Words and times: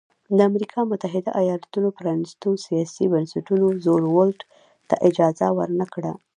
د 0.37 0.39
امریکا 0.49 0.79
متحده 0.91 1.31
ایالتونو 1.41 1.87
پرانیستو 1.99 2.49
سیاسي 2.65 3.05
بنسټونو 3.13 3.63
روزولټ 3.75 4.39
ته 4.89 4.95
اجازه 5.07 5.47
ورنه 5.57 5.85
کړه. 5.93 6.11